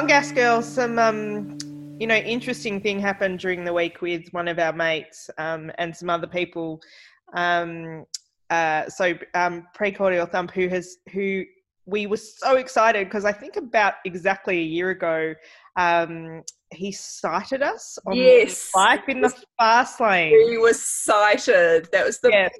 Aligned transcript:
on, 0.00 0.06
Gas 0.06 0.32
Girls. 0.32 0.66
Some, 0.66 0.98
um, 0.98 1.58
you 1.98 2.06
know, 2.06 2.14
interesting 2.14 2.80
thing 2.80 3.00
happened 3.00 3.38
during 3.38 3.64
the 3.64 3.72
week 3.72 4.00
with 4.00 4.28
one 4.32 4.48
of 4.48 4.58
our 4.58 4.72
mates 4.72 5.28
um, 5.36 5.70
and 5.76 5.94
some 5.94 6.08
other 6.08 6.26
people. 6.26 6.80
Um, 7.34 8.06
uh, 8.48 8.88
so, 8.88 9.12
um, 9.34 9.66
Precordial 9.78 10.30
Thump, 10.30 10.52
who 10.52 10.68
has, 10.68 10.96
who 11.12 11.44
we 11.84 12.06
were 12.06 12.16
so 12.16 12.56
excited 12.56 13.08
because 13.08 13.26
I 13.26 13.32
think 13.32 13.56
about 13.56 13.94
exactly 14.06 14.58
a 14.58 14.62
year 14.62 14.88
ago, 14.90 15.34
um, 15.76 16.44
he 16.72 16.92
sighted 16.92 17.62
us 17.62 17.98
on 18.06 18.16
yes. 18.16 18.70
life 18.74 19.06
in 19.08 19.20
the 19.20 19.34
fast 19.58 20.00
lane. 20.00 20.50
He 20.50 20.56
was 20.56 20.80
sighted. 20.80 21.88
That 21.92 22.06
was 22.06 22.20
the 22.20 22.30
yes. 22.30 22.50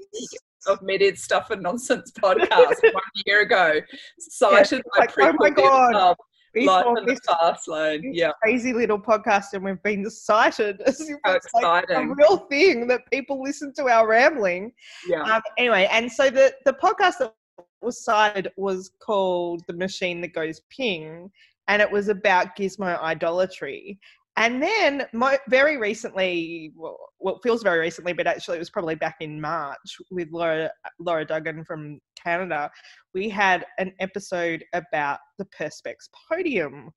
of 0.66 0.80
Meded 0.80 1.16
Stuff 1.16 1.50
and 1.50 1.62
Nonsense 1.62 2.12
podcast 2.22 2.82
one 2.82 3.02
year 3.24 3.42
ago. 3.42 3.80
Cited 4.18 4.82
yes. 4.84 5.08
by 5.16 5.22
like, 5.22 5.34
Oh 5.34 5.36
my 5.38 5.50
god. 5.50 6.16
Life 6.56 6.86
in 6.98 7.06
the 7.06 7.20
fast 7.28 7.68
lane. 7.68 8.12
Yeah. 8.12 8.32
Crazy 8.42 8.72
little 8.72 8.98
podcast, 8.98 9.52
and 9.52 9.64
we've 9.64 9.82
been 9.82 10.08
cited 10.10 10.80
as 10.82 10.98
so 11.06 11.16
it's 11.26 11.46
like 11.54 11.88
a 11.90 12.06
real 12.06 12.38
thing 12.50 12.88
that 12.88 13.02
people 13.10 13.42
listen 13.42 13.72
to 13.74 13.88
our 13.88 14.08
rambling. 14.08 14.72
Yeah. 15.08 15.22
Um, 15.22 15.42
anyway, 15.58 15.88
and 15.92 16.10
so 16.10 16.28
the 16.28 16.52
the 16.64 16.72
podcast 16.72 17.18
that 17.18 17.34
was 17.82 18.02
cited 18.04 18.50
was 18.56 18.90
called 19.00 19.62
The 19.68 19.74
Machine 19.74 20.20
That 20.22 20.34
Goes 20.34 20.60
Ping, 20.70 21.30
and 21.68 21.80
it 21.80 21.90
was 21.90 22.08
about 22.08 22.56
gizmo 22.56 23.00
idolatry. 23.00 24.00
And 24.40 24.62
then, 24.62 25.06
mo- 25.12 25.36
very 25.48 25.76
recently, 25.76 26.72
well, 26.74 26.96
well, 27.18 27.36
it 27.36 27.42
feels 27.42 27.62
very 27.62 27.78
recently, 27.78 28.14
but 28.14 28.26
actually 28.26 28.56
it 28.56 28.60
was 28.60 28.70
probably 28.70 28.94
back 28.94 29.16
in 29.20 29.38
March 29.38 29.98
with 30.10 30.28
Laura, 30.32 30.70
Laura 30.98 31.26
Duggan 31.26 31.62
from 31.62 32.00
Canada, 32.22 32.70
we 33.14 33.28
had 33.28 33.66
an 33.78 33.92
episode 34.00 34.64
about 34.72 35.18
the 35.38 35.44
Perspex 35.46 36.08
podium. 36.30 36.90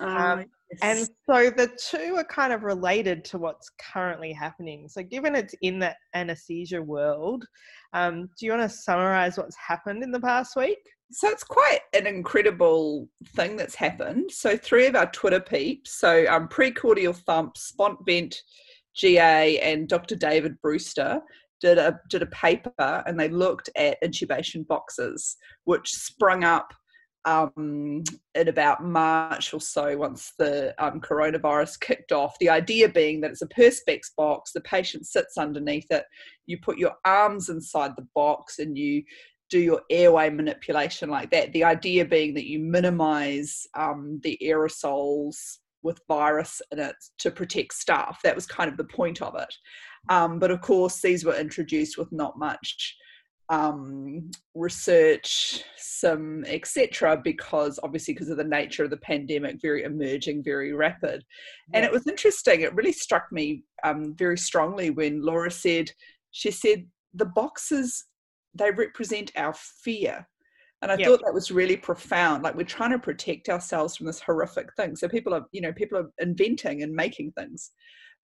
Um, 0.00 0.44
yes. 0.72 0.80
And 0.82 1.08
so 1.30 1.50
the 1.50 1.70
two 1.78 2.16
are 2.16 2.24
kind 2.24 2.52
of 2.52 2.64
related 2.64 3.24
to 3.26 3.38
what's 3.38 3.70
currently 3.80 4.32
happening. 4.32 4.88
So, 4.88 5.02
given 5.02 5.36
it's 5.36 5.54
in 5.62 5.78
the 5.78 5.94
anesthesia 6.14 6.82
world, 6.82 7.46
um, 7.92 8.28
do 8.38 8.46
you 8.46 8.52
want 8.52 8.68
to 8.68 8.76
summarize 8.76 9.38
what's 9.38 9.56
happened 9.56 10.02
in 10.02 10.10
the 10.10 10.20
past 10.20 10.56
week? 10.56 10.78
So 11.10 11.28
it's 11.28 11.44
quite 11.44 11.80
an 11.94 12.06
incredible 12.06 13.08
thing 13.28 13.56
that's 13.56 13.74
happened. 13.74 14.30
So 14.30 14.56
three 14.56 14.86
of 14.86 14.94
our 14.94 15.10
Twitter 15.10 15.40
peeps, 15.40 15.98
so 15.98 16.26
um, 16.28 16.48
Precordial 16.48 17.16
Thump, 17.16 17.54
Spont 17.54 18.04
Vent, 18.04 18.42
GA, 18.94 19.58
and 19.60 19.88
Dr. 19.88 20.16
David 20.16 20.60
Brewster 20.60 21.22
did 21.60 21.78
a 21.78 21.98
did 22.10 22.22
a 22.22 22.26
paper 22.26 23.02
and 23.06 23.18
they 23.18 23.28
looked 23.28 23.70
at 23.76 24.00
intubation 24.02 24.66
boxes, 24.66 25.36
which 25.64 25.90
sprung 25.90 26.44
up 26.44 26.72
um, 27.24 28.04
in 28.34 28.48
about 28.48 28.84
March 28.84 29.52
or 29.52 29.60
so 29.60 29.96
once 29.96 30.32
the 30.38 30.74
um, 30.82 31.00
coronavirus 31.00 31.80
kicked 31.80 32.12
off. 32.12 32.38
The 32.38 32.48
idea 32.48 32.88
being 32.88 33.20
that 33.20 33.30
it's 33.30 33.42
a 33.42 33.48
perspex 33.48 34.14
box, 34.16 34.52
the 34.52 34.60
patient 34.60 35.06
sits 35.06 35.36
underneath 35.36 35.86
it, 35.90 36.04
you 36.46 36.58
put 36.58 36.78
your 36.78 36.94
arms 37.04 37.48
inside 37.48 37.92
the 37.96 38.06
box 38.14 38.58
and 38.58 38.76
you 38.78 39.02
do 39.50 39.58
your 39.58 39.82
airway 39.90 40.30
manipulation 40.30 41.08
like 41.08 41.30
that. 41.30 41.52
The 41.52 41.64
idea 41.64 42.04
being 42.04 42.34
that 42.34 42.48
you 42.48 42.58
minimize 42.58 43.66
um, 43.74 44.20
the 44.22 44.38
aerosols 44.42 45.36
with 45.82 46.00
virus 46.08 46.60
in 46.72 46.78
it 46.78 46.96
to 47.18 47.30
protect 47.30 47.74
staff. 47.74 48.20
That 48.22 48.34
was 48.34 48.46
kind 48.46 48.70
of 48.70 48.76
the 48.76 48.84
point 48.84 49.22
of 49.22 49.34
it. 49.36 49.54
Um, 50.08 50.38
but 50.38 50.50
of 50.50 50.60
course, 50.60 51.00
these 51.00 51.24
were 51.24 51.38
introduced 51.38 51.98
with 51.98 52.10
not 52.12 52.38
much 52.38 52.96
um, 53.50 54.30
research, 54.54 55.62
some 55.76 56.44
etc. 56.46 57.20
Because 57.22 57.78
obviously, 57.82 58.14
because 58.14 58.28
of 58.28 58.36
the 58.36 58.44
nature 58.44 58.84
of 58.84 58.90
the 58.90 58.98
pandemic, 58.98 59.60
very 59.62 59.84
emerging, 59.84 60.44
very 60.44 60.72
rapid. 60.72 61.24
And 61.72 61.84
it 61.84 61.92
was 61.92 62.06
interesting. 62.06 62.60
It 62.60 62.74
really 62.74 62.92
struck 62.92 63.30
me 63.32 63.62
um, 63.84 64.14
very 64.16 64.38
strongly 64.38 64.90
when 64.90 65.22
Laura 65.22 65.50
said, 65.50 65.90
she 66.30 66.50
said 66.50 66.84
the 67.14 67.24
boxes 67.26 68.04
they 68.58 68.70
represent 68.70 69.32
our 69.36 69.54
fear. 69.54 70.26
And 70.82 70.92
I 70.92 70.96
yep. 70.96 71.08
thought 71.08 71.20
that 71.24 71.34
was 71.34 71.50
really 71.50 71.76
profound. 71.76 72.44
Like 72.44 72.54
we're 72.54 72.62
trying 72.64 72.92
to 72.92 72.98
protect 72.98 73.48
ourselves 73.48 73.96
from 73.96 74.06
this 74.06 74.20
horrific 74.20 74.68
thing. 74.76 74.94
So 74.94 75.08
people 75.08 75.34
are, 75.34 75.44
you 75.50 75.60
know, 75.60 75.72
people 75.72 75.98
are 75.98 76.10
inventing 76.18 76.82
and 76.82 76.92
making 76.92 77.32
things. 77.32 77.72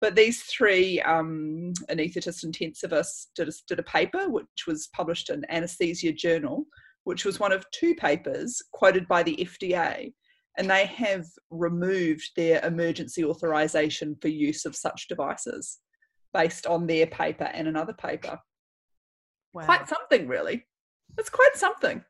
But 0.02 0.16
these 0.16 0.42
three 0.44 1.00
um, 1.02 1.74
anaesthetists 1.90 2.44
intensivists 2.44 3.28
did 3.36 3.48
a, 3.48 3.52
did 3.68 3.80
a 3.80 3.84
paper 3.84 4.30
which 4.30 4.66
was 4.68 4.90
published 4.94 5.30
in 5.30 5.46
Anesthesia 5.50 6.12
Journal, 6.12 6.66
which 7.04 7.24
was 7.24 7.40
one 7.40 7.52
of 7.52 7.70
two 7.72 7.96
papers 7.96 8.62
quoted 8.74 9.08
by 9.08 9.24
the 9.24 9.36
FDA. 9.38 10.14
And 10.58 10.70
they 10.70 10.88
have 10.88 11.26
removed 11.52 12.32
their 12.36 12.66
emergency 12.66 13.24
authorization 13.24 14.18
for 14.22 14.28
use 14.28 14.66
of 14.66 14.76
such 14.76 15.08
devices 15.08 15.80
based 16.34 16.66
on 16.66 16.88
their 16.88 17.08
paper 17.08 17.50
and 17.54 17.68
another 17.68 17.94
paper. 17.94 18.38
Wow. 19.54 19.66
Quite 19.66 19.88
something, 19.88 20.28
really. 20.28 20.66
It's 21.18 21.30
quite 21.30 21.56
something. 21.56 22.04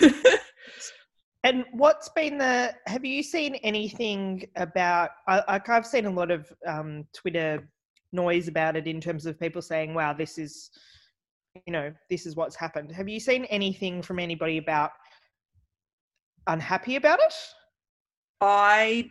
and 1.44 1.64
what's 1.72 2.08
been 2.10 2.38
the? 2.38 2.74
Have 2.86 3.04
you 3.04 3.22
seen 3.22 3.54
anything 3.56 4.46
about? 4.56 5.10
I, 5.26 5.60
I've 5.66 5.86
seen 5.86 6.06
a 6.06 6.10
lot 6.10 6.30
of 6.30 6.52
um, 6.66 7.06
Twitter 7.14 7.68
noise 8.12 8.48
about 8.48 8.76
it 8.76 8.86
in 8.86 9.00
terms 9.00 9.26
of 9.26 9.40
people 9.40 9.62
saying, 9.62 9.94
"Wow, 9.94 10.12
this 10.12 10.36
is, 10.36 10.70
you 11.66 11.72
know, 11.72 11.92
this 12.10 12.26
is 12.26 12.36
what's 12.36 12.56
happened." 12.56 12.92
Have 12.92 13.08
you 13.08 13.20
seen 13.20 13.46
anything 13.46 14.02
from 14.02 14.18
anybody 14.18 14.58
about 14.58 14.90
unhappy 16.46 16.96
about 16.96 17.20
it? 17.20 17.34
I 18.40 19.10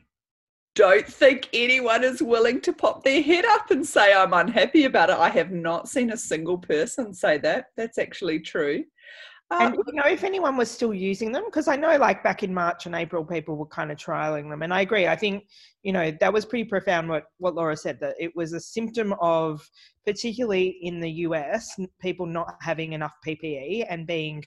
don't 0.79 1.05
think 1.05 1.49
anyone 1.51 2.05
is 2.05 2.23
willing 2.23 2.61
to 2.61 2.71
pop 2.71 3.03
their 3.03 3.21
head 3.21 3.43
up 3.43 3.69
and 3.69 3.85
say 3.85 4.13
I'm 4.13 4.31
unhappy 4.31 4.85
about 4.85 5.09
it. 5.09 5.17
I 5.17 5.27
have 5.27 5.51
not 5.51 5.89
seen 5.89 6.11
a 6.11 6.17
single 6.17 6.57
person 6.57 7.13
say 7.13 7.37
that. 7.39 7.65
That's 7.75 7.97
actually 7.97 8.39
true. 8.39 8.85
Uh, 9.51 9.57
and 9.61 9.73
do 9.73 9.83
you 9.87 9.93
know 9.93 10.07
if 10.07 10.23
anyone 10.23 10.55
was 10.55 10.71
still 10.71 10.93
using 10.93 11.33
them? 11.33 11.43
Because 11.45 11.67
I 11.67 11.75
know, 11.75 11.97
like 11.97 12.23
back 12.23 12.43
in 12.43 12.53
March 12.53 12.85
and 12.85 12.95
April, 12.95 13.25
people 13.25 13.57
were 13.57 13.65
kind 13.65 13.91
of 13.91 13.97
trialing 13.97 14.49
them, 14.49 14.61
and 14.61 14.73
I 14.73 14.81
agree. 14.81 15.05
I 15.07 15.17
think 15.17 15.47
you 15.83 15.91
know 15.91 16.15
that 16.21 16.31
was 16.31 16.45
pretty 16.45 16.65
profound. 16.65 17.09
What 17.09 17.25
what 17.39 17.55
Laura 17.55 17.75
said 17.75 17.99
that 17.99 18.15
it 18.17 18.31
was 18.35 18.53
a 18.53 18.59
symptom 18.61 19.13
of, 19.19 19.67
particularly 20.05 20.77
in 20.83 21.01
the 21.01 21.11
US, 21.27 21.75
people 21.99 22.25
not 22.25 22.55
having 22.61 22.93
enough 22.93 23.15
PPE 23.27 23.87
and 23.89 24.07
being 24.07 24.45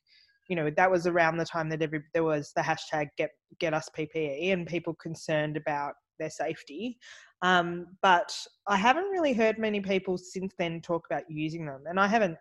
you 0.48 0.56
know 0.56 0.70
that 0.76 0.90
was 0.90 1.06
around 1.06 1.36
the 1.36 1.44
time 1.44 1.68
that 1.68 1.82
every 1.82 2.02
there 2.14 2.24
was 2.24 2.52
the 2.54 2.62
hashtag 2.62 3.08
get 3.18 3.30
get 3.58 3.74
us 3.74 3.90
PPE 3.98 4.52
and 4.52 4.66
people 4.66 4.94
concerned 4.94 5.56
about 5.56 5.94
their 6.22 6.30
safety. 6.30 6.98
Um, 7.42 7.88
but 8.00 8.34
I 8.68 8.76
haven't 8.76 9.10
really 9.10 9.32
heard 9.32 9.58
many 9.58 9.80
people 9.80 10.16
since 10.16 10.54
then 10.56 10.80
talk 10.80 11.06
about 11.06 11.28
using 11.28 11.66
them, 11.66 11.82
and 11.88 11.98
I 11.98 12.06
haven't. 12.06 12.36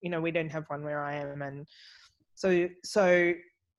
You 0.00 0.10
know, 0.10 0.20
we 0.20 0.30
don't 0.30 0.50
have 0.50 0.64
one 0.68 0.82
where 0.82 1.02
I 1.02 1.16
am, 1.16 1.42
and 1.42 1.66
so 2.34 2.68
so 2.82 3.34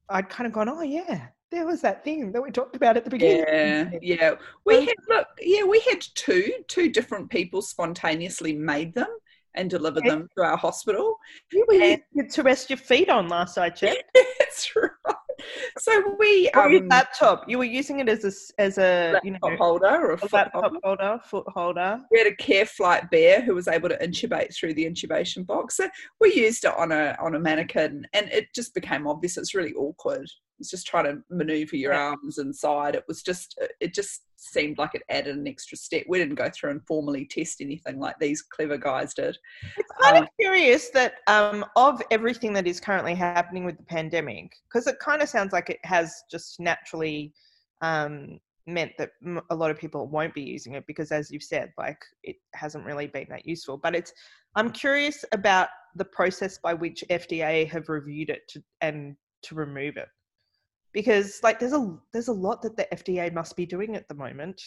I'd 0.09 0.29
kind 0.29 0.47
of 0.47 0.53
gone, 0.53 0.69
oh 0.69 0.81
yeah, 0.81 1.27
there 1.51 1.65
was 1.65 1.81
that 1.81 2.03
thing 2.03 2.31
that 2.31 2.41
we 2.41 2.51
talked 2.51 2.75
about 2.75 2.95
at 2.95 3.03
the 3.03 3.09
beginning. 3.09 3.45
Yeah, 3.47 3.89
yeah. 4.01 4.31
We 4.65 4.85
had 4.85 4.95
look, 5.09 5.27
yeah, 5.41 5.63
we 5.63 5.79
had 5.81 6.05
two 6.15 6.51
two 6.67 6.89
different 6.91 7.29
people 7.29 7.61
spontaneously 7.61 8.53
made 8.53 8.93
them 8.93 9.09
and 9.55 9.71
delivered 9.71 10.05
them 10.05 10.29
to 10.37 10.43
our 10.43 10.57
hospital. 10.57 11.17
You 11.51 11.65
were 11.67 11.81
and, 11.81 12.31
to 12.31 12.43
rest 12.43 12.69
your 12.69 12.77
feet 12.77 13.09
on 13.09 13.27
last 13.27 13.57
I 13.57 13.71
checked. 13.71 14.03
That's 14.39 14.75
right 14.75 14.91
so 15.79 16.15
we 16.19 16.49
um, 16.51 16.71
your 16.71 16.85
laptop. 16.87 17.45
You 17.47 17.57
were 17.57 17.63
using 17.63 17.99
it 17.99 18.09
as 18.09 18.23
a 18.23 18.61
as 18.61 18.77
a 18.77 19.19
you 19.23 19.31
know 19.31 19.55
holder 19.57 19.87
or 19.87 20.13
a, 20.13 20.19
a 20.21 20.29
laptop 20.31 20.63
holder. 20.63 20.79
holder, 20.83 21.19
foot 21.23 21.47
holder. 21.47 22.01
We 22.11 22.17
had 22.19 22.27
a 22.27 22.35
care 22.35 22.65
flight 22.65 23.09
bear 23.11 23.41
who 23.41 23.55
was 23.55 23.67
able 23.67 23.89
to 23.89 23.97
intubate 23.97 24.55
through 24.55 24.73
the 24.73 24.85
intubation 24.85 25.45
box. 25.45 25.77
So 25.77 25.89
we 26.19 26.33
used 26.33 26.65
it 26.65 26.77
on 26.77 26.91
a 26.91 27.15
on 27.19 27.35
a 27.35 27.39
mannequin, 27.39 28.05
and 28.13 28.29
it 28.29 28.47
just 28.53 28.73
became 28.73 29.07
obvious. 29.07 29.37
It's 29.37 29.55
really 29.55 29.73
awkward. 29.73 30.27
It's 30.59 30.69
just 30.69 30.87
trying 30.87 31.05
to 31.05 31.21
maneuver 31.29 31.75
your 31.75 31.93
yeah. 31.93 31.99
arms 32.09 32.37
inside. 32.37 32.95
It 32.95 33.03
was 33.07 33.21
just 33.21 33.59
it 33.79 33.93
just 33.93 34.23
seemed 34.37 34.77
like 34.77 34.95
it 34.95 35.03
added 35.09 35.35
an 35.35 35.47
extra 35.47 35.77
step. 35.77 36.03
We 36.07 36.17
didn't 36.17 36.35
go 36.35 36.49
through 36.49 36.71
and 36.71 36.85
formally 36.87 37.25
test 37.25 37.61
anything 37.61 37.99
like 37.99 38.17
these 38.19 38.41
clever 38.41 38.77
guys 38.77 39.13
did. 39.13 39.37
It's 39.77 39.91
kind 40.01 40.17
um, 40.17 40.23
of 40.23 40.29
curious 40.39 40.89
that 40.91 41.15
um, 41.27 41.65
of 41.75 42.01
everything 42.11 42.53
that 42.53 42.67
is 42.67 42.79
currently 42.79 43.15
happening 43.15 43.65
with 43.65 43.77
the 43.77 43.83
pandemic, 43.83 44.53
because 44.67 44.87
it 44.87 44.99
kind 44.99 45.21
of 45.21 45.29
sounds 45.29 45.53
like 45.53 45.69
it 45.69 45.79
has 45.83 46.23
just 46.31 46.59
naturally 46.59 47.33
um, 47.81 48.39
meant 48.65 48.91
that 48.97 49.11
a 49.49 49.55
lot 49.55 49.71
of 49.71 49.77
people 49.77 50.07
won't 50.07 50.33
be 50.33 50.41
using 50.41 50.73
it 50.73 50.85
because, 50.87 51.11
as 51.11 51.31
you've 51.31 51.43
said, 51.43 51.71
like 51.77 51.99
it 52.23 52.35
hasn't 52.53 52.85
really 52.85 53.07
been 53.07 53.27
that 53.29 53.45
useful. 53.45 53.77
But 53.77 53.95
it's 53.95 54.13
I'm 54.55 54.71
curious 54.71 55.23
about 55.31 55.69
the 55.95 56.05
process 56.05 56.57
by 56.57 56.73
which 56.73 57.03
FDA 57.09 57.69
have 57.69 57.89
reviewed 57.89 58.29
it 58.29 58.47
to, 58.49 58.63
and 58.81 59.15
to 59.43 59.55
remove 59.55 59.97
it 59.97 60.07
because 60.93 61.39
like 61.43 61.59
there's 61.59 61.73
a 61.73 61.97
there's 62.13 62.27
a 62.27 62.33
lot 62.33 62.61
that 62.61 62.75
the 62.77 62.87
FDA 62.93 63.33
must 63.33 63.55
be 63.55 63.65
doing 63.65 63.95
at 63.95 64.07
the 64.07 64.15
moment. 64.15 64.61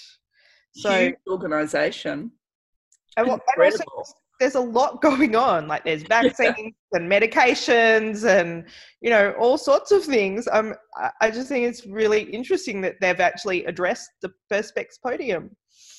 So 0.73 0.91
Huge 0.91 1.15
organization. 1.29 2.31
And, 3.17 3.27
what, 3.27 3.41
and 3.57 3.65
also, 3.65 4.15
there's 4.39 4.55
a 4.55 4.61
lot 4.61 5.03
going 5.03 5.37
on. 5.37 5.69
Like 5.69 5.85
there's 5.85 6.03
vaccines 6.09 6.75
and 6.93 7.11
medications 7.11 8.25
and 8.25 8.65
you 9.01 9.11
know 9.11 9.35
all 9.39 9.59
sorts 9.59 9.93
of 9.93 10.05
things. 10.05 10.49
Um, 10.51 10.75
I 11.21 11.31
just 11.31 11.49
think 11.49 11.67
it's 11.67 11.87
really 11.87 12.23
interesting 12.23 12.81
that 12.81 12.97
they've 13.01 13.21
actually 13.21 13.65
addressed 13.67 14.11
the 14.23 14.33
Perspex 14.51 15.01
podium. 15.03 15.51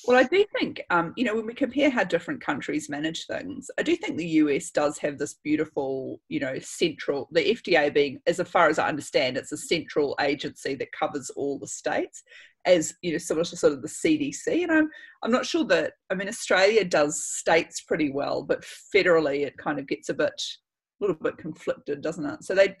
Well, 0.04 0.16
I 0.16 0.24
do 0.24 0.44
think, 0.58 0.82
um, 0.90 1.12
you 1.16 1.24
know, 1.24 1.36
when 1.36 1.46
we 1.46 1.54
compare 1.54 1.88
how 1.88 2.02
different 2.02 2.40
countries 2.40 2.88
manage 2.88 3.26
things, 3.26 3.70
I 3.78 3.82
do 3.82 3.94
think 3.94 4.16
the 4.16 4.26
US 4.26 4.70
does 4.70 4.98
have 4.98 5.16
this 5.16 5.34
beautiful, 5.34 6.20
you 6.28 6.40
know, 6.40 6.58
central, 6.58 7.28
the 7.30 7.54
FDA 7.54 7.92
being, 7.94 8.20
as 8.26 8.40
far 8.48 8.68
as 8.68 8.80
I 8.80 8.88
understand, 8.88 9.36
it's 9.36 9.52
a 9.52 9.56
central 9.56 10.16
agency 10.20 10.74
that 10.74 10.90
covers 10.90 11.30
all 11.30 11.58
the 11.58 11.68
states 11.68 12.24
as, 12.64 12.94
you 13.02 13.12
know, 13.12 13.18
similar 13.18 13.44
to 13.44 13.56
sort 13.56 13.74
of 13.74 13.82
the 13.82 13.88
CDC. 13.88 14.64
And 14.64 14.72
I'm, 14.72 14.88
I'm 15.22 15.30
not 15.30 15.46
sure 15.46 15.64
that, 15.66 15.92
I 16.10 16.14
mean, 16.14 16.28
Australia 16.28 16.84
does 16.84 17.24
states 17.24 17.82
pretty 17.82 18.10
well, 18.10 18.42
but 18.42 18.64
federally 18.94 19.46
it 19.46 19.56
kind 19.56 19.78
of 19.78 19.86
gets 19.86 20.08
a 20.08 20.14
bit, 20.14 20.32
a 20.32 21.04
little 21.04 21.16
bit 21.16 21.38
conflicted, 21.38 22.02
doesn't 22.02 22.26
it? 22.26 22.42
So 22.42 22.56
they, 22.56 22.76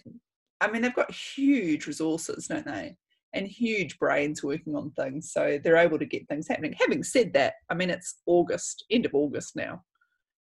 I 0.60 0.70
mean, 0.70 0.82
they've 0.82 0.94
got 0.94 1.14
huge 1.14 1.86
resources, 1.86 2.48
don't 2.48 2.66
they? 2.66 2.96
And 3.34 3.46
huge 3.46 3.98
brains 3.98 4.42
working 4.42 4.76
on 4.76 4.90
things. 4.92 5.32
So 5.32 5.58
they're 5.62 5.76
able 5.76 5.98
to 5.98 6.04
get 6.04 6.28
things 6.28 6.48
happening. 6.48 6.74
Having 6.78 7.04
said 7.04 7.32
that, 7.32 7.54
I 7.70 7.74
mean, 7.74 7.90
it's 7.90 8.20
August, 8.26 8.84
end 8.90 9.06
of 9.06 9.14
August 9.14 9.56
now. 9.56 9.82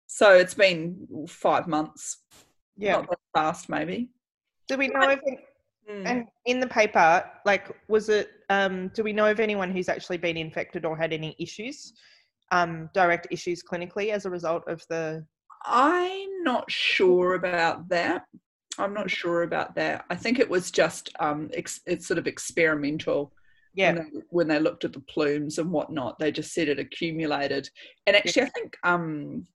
So 0.06 0.34
it's 0.34 0.54
been 0.54 1.06
five 1.28 1.66
months. 1.66 2.18
Yeah. 2.76 2.96
Not 2.96 3.10
that 3.10 3.18
fast, 3.34 3.68
maybe. 3.68 4.10
Do 4.68 4.76
we 4.76 4.88
know 4.88 5.10
if, 5.10 5.20
mm. 5.20 6.06
and 6.06 6.26
in 6.46 6.60
the 6.60 6.66
paper, 6.66 7.24
like, 7.44 7.70
was 7.88 8.08
it, 8.08 8.30
um, 8.50 8.88
do 8.94 9.02
we 9.02 9.12
know 9.12 9.30
of 9.30 9.40
anyone 9.40 9.70
who's 9.70 9.88
actually 9.88 10.18
been 10.18 10.36
infected 10.36 10.84
or 10.84 10.96
had 10.96 11.12
any 11.12 11.36
issues, 11.38 11.92
um, 12.50 12.90
direct 12.94 13.28
issues 13.30 13.62
clinically 13.62 14.10
as 14.10 14.26
a 14.26 14.30
result 14.30 14.64
of 14.66 14.82
the? 14.88 15.24
I'm 15.64 16.42
not 16.42 16.70
sure 16.70 17.34
about 17.34 17.88
that. 17.88 18.24
I'm 18.78 18.94
not 18.94 19.10
sure 19.10 19.42
about 19.42 19.74
that. 19.76 20.04
I 20.10 20.16
think 20.16 20.38
it 20.38 20.48
was 20.48 20.70
just 20.70 21.10
um, 21.20 21.50
ex- 21.54 21.80
it's 21.86 22.06
sort 22.06 22.18
of 22.18 22.26
experimental. 22.26 23.32
Yeah. 23.74 23.94
When 23.94 23.96
they, 23.96 24.20
when 24.30 24.48
they, 24.48 24.60
looked 24.60 24.84
at 24.84 24.92
the 24.92 25.00
plumes 25.00 25.58
and 25.58 25.70
whatnot, 25.70 26.18
they 26.18 26.30
just 26.30 26.52
said 26.52 26.68
it 26.68 26.78
accumulated. 26.78 27.68
And 28.06 28.16
actually, 28.16 28.42
yeah. 28.42 28.48
I 28.48 28.50
think 28.58 28.76
um, 28.84 29.46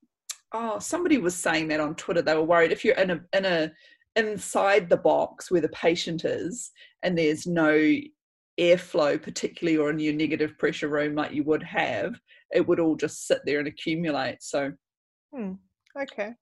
oh, 0.53 0.79
somebody 0.79 1.17
was 1.17 1.35
saying 1.35 1.69
that 1.69 1.79
on 1.79 1.95
Twitter. 1.95 2.21
They 2.21 2.35
were 2.35 2.43
worried 2.43 2.71
if 2.71 2.83
you're 2.83 2.95
in 2.95 3.11
a 3.11 3.21
in 3.33 3.45
a 3.45 3.71
inside 4.15 4.89
the 4.89 4.97
box 4.97 5.49
where 5.49 5.61
the 5.61 5.69
patient 5.69 6.25
is 6.25 6.71
and 7.03 7.17
there's 7.17 7.47
no 7.47 7.71
airflow, 8.59 9.21
particularly 9.21 9.77
or 9.77 9.89
in 9.89 9.99
your 9.99 10.13
negative 10.13 10.57
pressure 10.57 10.89
room 10.89 11.15
like 11.15 11.31
you 11.31 11.43
would 11.43 11.63
have, 11.63 12.19
it 12.51 12.67
would 12.67 12.79
all 12.79 12.95
just 12.95 13.25
sit 13.25 13.39
there 13.45 13.59
and 13.59 13.67
accumulate. 13.69 14.43
So, 14.43 14.73
hmm. 15.33 15.53
okay 15.97 16.33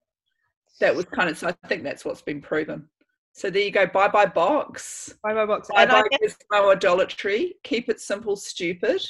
that 0.79 0.95
was 0.95 1.05
kind 1.05 1.29
of 1.29 1.37
so 1.37 1.47
I 1.47 1.67
think 1.67 1.83
that's 1.83 2.05
what's 2.05 2.21
been 2.21 2.41
proven. 2.41 2.87
So 3.33 3.49
there 3.49 3.61
you 3.61 3.71
go. 3.71 3.85
Bye 3.85 4.07
bye 4.07 4.25
box. 4.25 5.13
Bye 5.23 5.33
bye 5.33 5.45
box. 5.45 5.69
Bye 5.73 5.85
bye 5.85 6.03
guess, 6.21 6.37
no 6.51 6.71
idolatry. 6.71 7.55
Keep 7.63 7.89
it 7.89 7.99
simple, 7.99 8.35
stupid. 8.35 9.01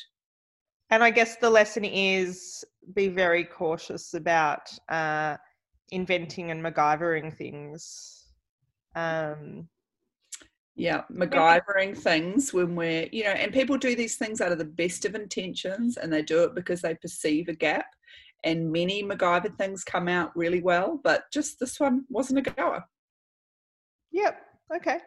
And 0.90 1.04
I 1.04 1.12
guess 1.12 1.38
the 1.38 1.50
lesson 1.50 1.84
is 1.86 2.64
be 2.94 3.08
very 3.08 3.44
cautious 3.44 4.14
about 4.14 4.72
uh, 4.90 5.38
inventing 5.92 6.52
and 6.52 6.64
MacGyvering 6.64 7.36
things. 7.36 8.26
Um, 8.96 9.68
yeah, 10.76 11.04
MacGyvering 11.12 11.98
things 11.98 12.54
when 12.54 12.76
we're, 12.76 13.08
you 13.12 13.24
know, 13.24 13.32
and 13.32 13.52
people 13.52 13.78
do 13.78 13.96
these 13.96 14.16
things 14.16 14.42
out 14.42 14.52
of 14.52 14.58
the 14.58 14.66
best 14.66 15.06
of 15.06 15.16
intentions 15.16 15.98
and 15.98 16.12
they 16.12 16.22
do 16.22 16.44
it 16.44 16.56
because 16.56 16.82
they 16.82 16.96
perceive 16.96 17.50
a 17.50 17.54
gap 17.54 17.88
and 18.44 18.72
many 18.72 19.04
MacGyver 19.04 19.56
things 19.58 19.84
come 19.84 20.08
out 20.08 20.36
really 20.36 20.62
well, 20.62 21.00
but 21.04 21.24
just 21.32 21.60
this 21.60 21.80
one 21.80 22.06
wasn't 22.10 22.40
a 22.40 22.52
goer. 22.52 22.84
Yep. 24.12 24.42
Okay. 24.76 24.98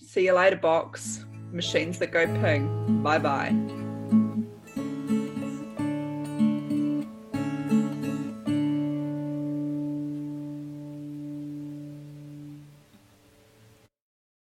See 0.00 0.24
you 0.26 0.34
later, 0.34 0.56
box. 0.56 1.24
Machines 1.52 1.98
that 1.98 2.12
go 2.12 2.26
ping. 2.40 3.02
Bye 3.02 3.18
bye. 3.18 3.79